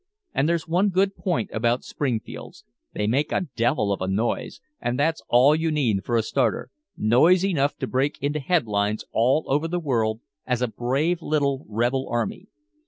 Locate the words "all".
5.29-5.53, 9.11-9.43